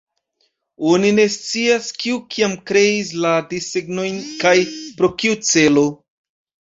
[0.91, 4.55] Oni ne scias, kiu kiam kreis la desegnojn kaj
[5.03, 5.85] por kiu celo.